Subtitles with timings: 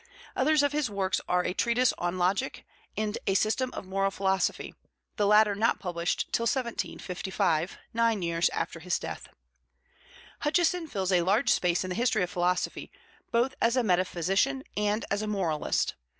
[0.35, 2.65] Others of his works are a treatise on Logic
[2.97, 4.73] and A System of Moral Philosophy,
[5.17, 9.27] the latter not published till 1755, nine years after his death.
[10.39, 12.89] Hutcheson fills a large space in the history of philosophy,
[13.29, 15.93] both as a metaphysician and as a moralist.